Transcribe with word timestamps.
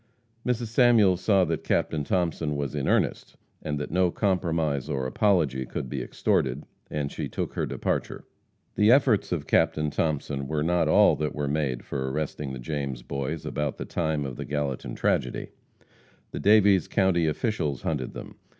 Mrs. 0.43 0.69
Samuels 0.69 1.21
saw 1.21 1.45
that 1.45 1.63
Captain 1.63 2.03
Thomason 2.03 2.55
was 2.55 2.73
in 2.73 2.87
earnest, 2.87 3.35
and 3.61 3.77
that 3.77 3.91
no 3.91 4.09
compromise 4.09 4.89
or 4.89 5.05
apology 5.05 5.63
could 5.63 5.89
be 5.89 6.01
extorted, 6.01 6.63
and 6.89 7.11
she 7.11 7.29
took 7.29 7.53
her 7.53 7.67
departure. 7.67 8.25
The 8.73 8.89
efforts 8.91 9.31
of 9.31 9.45
Captain 9.45 9.91
Thomason 9.91 10.47
were 10.47 10.63
not 10.63 10.87
all 10.87 11.15
that 11.17 11.35
were 11.35 11.47
made 11.47 11.85
for 11.85 12.09
arresting 12.11 12.51
the 12.51 12.57
James 12.57 13.03
boys 13.03 13.45
about 13.45 13.77
the 13.77 13.85
time 13.85 14.25
of 14.25 14.37
the 14.37 14.45
Gallatin 14.45 14.95
tragedy. 14.95 15.49
The 16.31 16.39
Daviess 16.39 16.87
county 16.89 17.27
officials 17.27 17.83
hunted 17.83 18.13
them. 18.13 18.37